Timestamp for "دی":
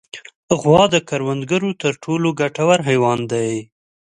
3.31-3.51